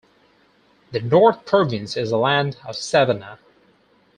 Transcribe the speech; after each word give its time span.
The 0.93 0.99
North 0.99 1.45
Province 1.45 1.95
is 1.95 2.09
a 2.11 2.17
land 2.17 2.57
of 2.65 2.75
savanna. 2.75 3.37